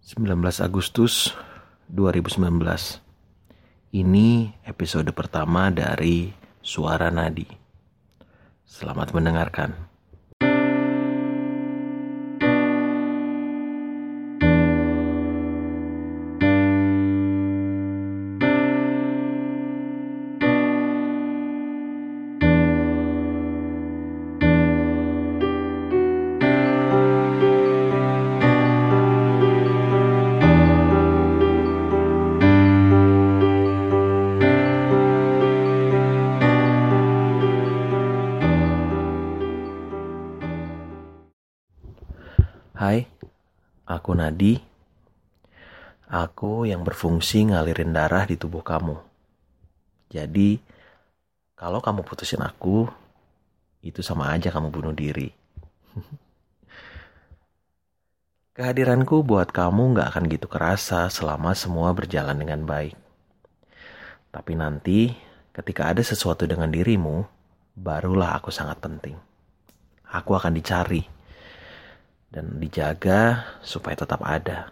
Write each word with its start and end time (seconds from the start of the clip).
19 0.00 0.32
Agustus 0.64 1.36
2019 1.92 2.40
Ini 3.92 4.28
episode 4.64 5.12
pertama 5.12 5.68
dari 5.68 6.32
Suara 6.64 7.12
Nadi. 7.12 7.44
Selamat 8.64 9.12
mendengarkan 9.12 9.89
Hai, 42.80 43.04
aku 43.84 44.16
Nadi. 44.16 44.56
Aku 46.08 46.64
yang 46.64 46.80
berfungsi 46.80 47.52
ngalirin 47.52 47.92
darah 47.92 48.24
di 48.24 48.40
tubuh 48.40 48.64
kamu. 48.64 48.96
Jadi, 50.08 50.56
kalau 51.60 51.84
kamu 51.84 52.00
putusin 52.08 52.40
aku, 52.40 52.88
itu 53.84 54.00
sama 54.00 54.32
aja 54.32 54.48
kamu 54.48 54.72
bunuh 54.72 54.96
diri. 54.96 55.28
Kehadiranku 58.56 59.28
buat 59.28 59.52
kamu 59.52 60.00
gak 60.00 60.16
akan 60.16 60.24
gitu 60.32 60.48
kerasa 60.48 61.12
selama 61.12 61.52
semua 61.52 61.92
berjalan 61.92 62.40
dengan 62.40 62.64
baik. 62.64 62.96
Tapi 64.32 64.56
nanti, 64.56 65.12
ketika 65.52 65.92
ada 65.92 66.00
sesuatu 66.00 66.48
dengan 66.48 66.72
dirimu, 66.72 67.28
barulah 67.76 68.40
aku 68.40 68.48
sangat 68.48 68.80
penting. 68.80 69.20
Aku 70.16 70.32
akan 70.32 70.56
dicari 70.56 71.19
dan 72.30 72.62
dijaga 72.62 73.44
supaya 73.60 73.98
tetap 73.98 74.22
ada. 74.22 74.70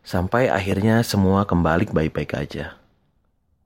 Sampai 0.00 0.48
akhirnya 0.48 1.04
semua 1.04 1.44
kembali 1.44 1.92
baik-baik 1.92 2.32
aja. 2.32 2.80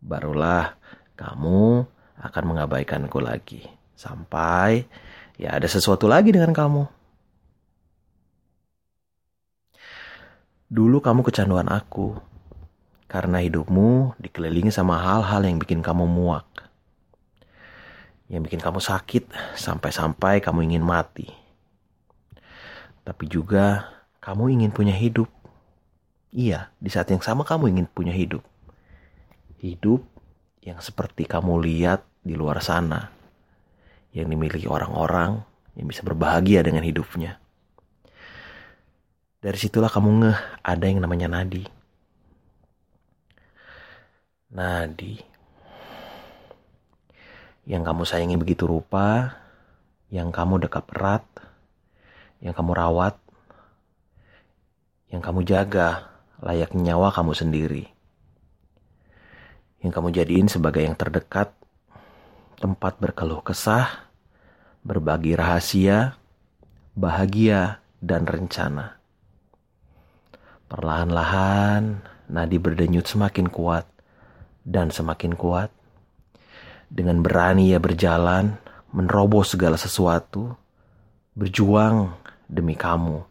Barulah 0.02 0.74
kamu 1.14 1.86
akan 2.18 2.44
mengabaikanku 2.44 3.22
lagi. 3.22 3.62
Sampai 3.94 4.90
ya 5.38 5.54
ada 5.54 5.70
sesuatu 5.70 6.10
lagi 6.10 6.34
dengan 6.34 6.50
kamu. 6.50 6.90
Dulu 10.66 10.98
kamu 10.98 11.22
kecanduan 11.22 11.70
aku. 11.70 12.18
Karena 13.06 13.38
hidupmu 13.38 14.18
dikelilingi 14.18 14.74
sama 14.74 14.98
hal-hal 14.98 15.46
yang 15.46 15.62
bikin 15.62 15.86
kamu 15.86 16.02
muak. 16.02 16.66
Yang 18.26 18.50
bikin 18.50 18.58
kamu 18.58 18.82
sakit 18.82 19.30
sampai-sampai 19.54 20.42
kamu 20.42 20.66
ingin 20.66 20.82
mati 20.82 21.43
tapi 23.04 23.28
juga 23.28 23.92
kamu 24.24 24.56
ingin 24.58 24.72
punya 24.72 24.96
hidup. 24.96 25.28
Iya, 26.34 26.72
di 26.80 26.90
saat 26.90 27.12
yang 27.12 27.22
sama 27.22 27.44
kamu 27.46 27.70
ingin 27.70 27.86
punya 27.86 28.10
hidup. 28.10 28.42
Hidup 29.60 30.02
yang 30.64 30.80
seperti 30.80 31.28
kamu 31.28 31.60
lihat 31.60 32.02
di 32.24 32.34
luar 32.34 32.58
sana, 32.64 33.12
yang 34.16 34.32
dimiliki 34.32 34.64
orang-orang 34.64 35.44
yang 35.76 35.86
bisa 35.86 36.00
berbahagia 36.00 36.64
dengan 36.64 36.82
hidupnya. 36.82 37.38
Dari 39.44 39.58
situlah 39.60 39.92
kamu 39.92 40.08
ngeh 40.24 40.38
ada 40.64 40.84
yang 40.88 41.04
namanya 41.04 41.28
nadi. 41.28 41.68
Nadi. 44.56 45.20
Yang 47.68 47.82
kamu 47.84 48.02
sayangi 48.08 48.36
begitu 48.40 48.64
rupa, 48.64 49.36
yang 50.08 50.32
kamu 50.32 50.64
dekat 50.64 50.88
erat, 50.96 51.24
yang 52.44 52.52
kamu 52.52 52.76
rawat, 52.76 53.16
yang 55.08 55.24
kamu 55.24 55.48
jaga 55.48 56.12
layak 56.44 56.76
nyawa 56.76 57.08
kamu 57.08 57.32
sendiri. 57.32 57.84
Yang 59.80 59.92
kamu 59.96 60.08
jadiin 60.12 60.48
sebagai 60.52 60.84
yang 60.84 60.92
terdekat, 60.92 61.56
tempat 62.60 63.00
berkeluh 63.00 63.40
kesah, 63.40 64.12
berbagi 64.84 65.32
rahasia, 65.32 66.20
bahagia, 66.92 67.80
dan 68.04 68.28
rencana. 68.28 69.00
Perlahan-lahan, 70.68 72.04
nadi 72.28 72.60
berdenyut 72.60 73.08
semakin 73.08 73.48
kuat 73.48 73.88
dan 74.68 74.92
semakin 74.92 75.32
kuat. 75.32 75.72
Dengan 76.92 77.24
berani 77.24 77.72
ia 77.72 77.80
berjalan, 77.80 78.60
menerobos 78.92 79.56
segala 79.56 79.80
sesuatu, 79.80 80.56
berjuang 81.32 82.23
demi 82.50 82.78
kamu, 82.78 83.22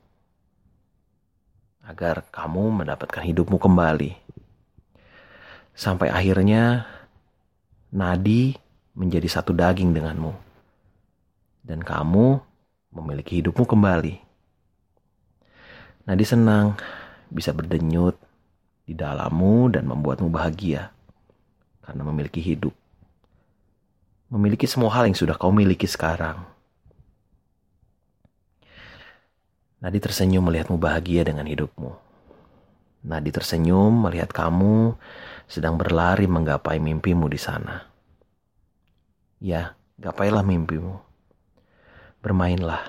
agar 1.83 2.23
kamu 2.31 2.83
mendapatkan 2.83 3.23
hidupmu 3.23 3.59
kembali. 3.59 4.15
Sampai 5.73 6.13
akhirnya 6.13 6.85
nadi 7.89 8.53
menjadi 8.93 9.25
satu 9.25 9.51
daging 9.57 9.91
denganmu, 9.91 10.33
dan 11.65 11.81
kamu 11.81 12.37
memiliki 12.93 13.41
hidupmu 13.41 13.65
kembali. 13.65 14.21
Nadi 16.03 16.25
senang 16.27 16.77
bisa 17.31 17.55
berdenyut 17.55 18.19
di 18.83 18.93
dalammu 18.93 19.71
dan 19.71 19.87
membuatmu 19.87 20.27
bahagia 20.29 20.91
karena 21.81 22.03
memiliki 22.05 22.43
hidup. 22.43 22.75
Memiliki 24.29 24.67
semua 24.67 24.91
hal 24.93 25.07
yang 25.07 25.17
sudah 25.17 25.37
kau 25.37 25.53
miliki 25.53 25.87
sekarang. 25.87 26.52
Nadi 29.83 29.99
tersenyum 29.99 30.47
melihatmu 30.47 30.79
bahagia 30.79 31.27
dengan 31.27 31.43
hidupmu. 31.43 31.91
Nadi 33.03 33.35
tersenyum 33.35 34.07
melihat 34.07 34.31
kamu 34.31 34.95
sedang 35.43 35.75
berlari 35.75 36.23
menggapai 36.23 36.79
mimpimu 36.79 37.27
di 37.27 37.35
sana. 37.35 37.83
Ya, 39.43 39.75
gapailah 39.99 40.39
mimpimu. 40.39 41.03
Bermainlah. 42.23 42.79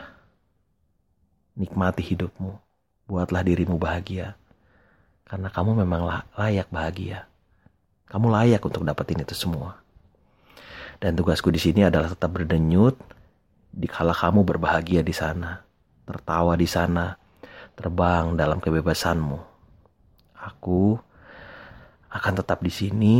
Nikmati 1.58 1.98
hidupmu. 1.98 2.62
Buatlah 3.10 3.42
dirimu 3.42 3.74
bahagia. 3.74 4.38
Karena 5.26 5.50
kamu 5.50 5.82
memang 5.82 6.22
layak 6.38 6.70
bahagia. 6.70 7.26
Kamu 8.06 8.30
layak 8.30 8.62
untuk 8.62 8.86
dapetin 8.86 9.26
itu 9.26 9.34
semua. 9.34 9.82
Dan 11.02 11.18
tugasku 11.18 11.50
di 11.50 11.58
sini 11.58 11.82
adalah 11.82 12.14
tetap 12.14 12.30
berdenyut 12.30 12.94
di 13.74 13.90
kala 13.90 14.14
kamu 14.14 14.46
berbahagia 14.46 15.02
di 15.02 15.10
sana 15.10 15.73
tertawa 16.04 16.54
di 16.54 16.68
sana, 16.68 17.16
terbang 17.74 18.36
dalam 18.36 18.60
kebebasanmu. 18.60 19.40
Aku 20.36 21.00
akan 22.12 22.32
tetap 22.38 22.60
di 22.60 22.72
sini. 22.72 23.16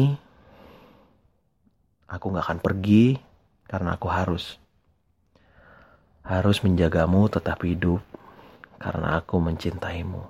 Aku 2.05 2.31
gak 2.31 2.47
akan 2.47 2.61
pergi 2.61 3.19
karena 3.67 3.97
aku 3.97 4.07
harus. 4.13 4.61
Harus 6.25 6.61
menjagamu 6.63 7.27
tetap 7.33 7.65
hidup 7.65 8.01
karena 8.79 9.19
aku 9.19 9.41
mencintaimu. 9.41 10.23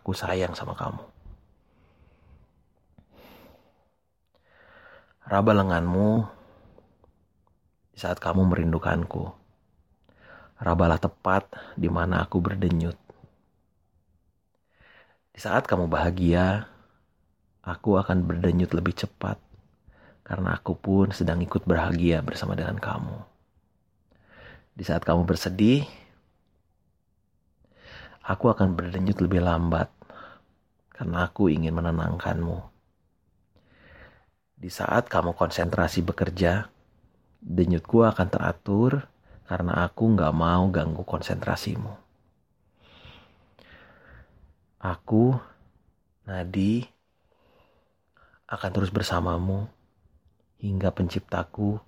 Aku 0.00 0.14
sayang 0.14 0.54
sama 0.54 0.78
kamu. 0.78 1.02
Raba 5.30 5.52
lenganmu 5.54 6.26
di 7.94 7.98
saat 7.98 8.18
kamu 8.18 8.46
merindukanku. 8.50 9.39
Rabalah 10.60 11.00
tepat 11.00 11.48
di 11.72 11.88
mana 11.88 12.20
aku 12.20 12.36
berdenyut. 12.36 12.96
Di 15.32 15.40
saat 15.40 15.64
kamu 15.64 15.88
bahagia, 15.88 16.68
aku 17.64 17.96
akan 17.96 18.28
berdenyut 18.28 18.76
lebih 18.76 18.92
cepat 18.92 19.40
karena 20.20 20.60
aku 20.60 20.76
pun 20.76 21.16
sedang 21.16 21.40
ikut 21.40 21.64
bahagia 21.64 22.20
bersama 22.20 22.52
dengan 22.52 22.76
kamu. 22.76 23.16
Di 24.76 24.84
saat 24.84 25.00
kamu 25.00 25.24
bersedih, 25.24 25.88
aku 28.20 28.52
akan 28.52 28.76
berdenyut 28.76 29.16
lebih 29.16 29.40
lambat 29.40 29.88
karena 30.92 31.24
aku 31.24 31.48
ingin 31.48 31.72
menenangkanmu. 31.72 32.68
Di 34.60 34.68
saat 34.68 35.08
kamu 35.08 35.32
konsentrasi 35.32 36.04
bekerja, 36.04 36.68
denyutku 37.40 38.04
akan 38.04 38.28
teratur 38.28 39.08
karena 39.50 39.82
aku 39.82 40.14
nggak 40.14 40.30
mau 40.30 40.70
ganggu 40.70 41.02
konsentrasimu. 41.02 41.90
Aku, 44.78 45.34
Nadi, 46.22 46.86
akan 48.46 48.70
terus 48.70 48.94
bersamamu 48.94 49.66
hingga 50.62 50.94
penciptaku 50.94 51.82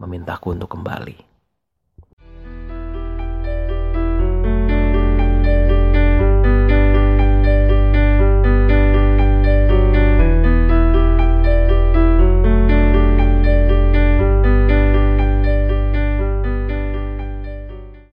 memintaku 0.00 0.56
untuk 0.56 0.72
kembali. 0.72 1.31